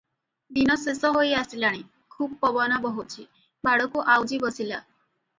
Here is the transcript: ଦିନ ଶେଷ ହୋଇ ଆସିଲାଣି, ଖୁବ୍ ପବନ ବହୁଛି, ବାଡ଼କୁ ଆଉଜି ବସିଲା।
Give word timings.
ଦିନ 0.53 0.75
ଶେଷ 0.83 1.09
ହୋଇ 1.17 1.33
ଆସିଲାଣି, 1.41 1.83
ଖୁବ୍ 2.15 2.33
ପବନ 2.45 2.79
ବହୁଛି, 2.85 3.25
ବାଡ଼କୁ 3.69 4.05
ଆଉଜି 4.15 4.41
ବସିଲା। 4.47 4.81